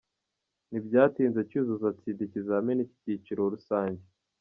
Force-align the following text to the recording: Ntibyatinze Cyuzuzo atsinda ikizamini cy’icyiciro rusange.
Ntibyatinze 0.69 1.39
Cyuzuzo 1.49 1.85
atsinda 1.93 2.21
ikizamini 2.25 2.83
cy’icyiciro 2.91 3.41
rusange. 3.53 4.03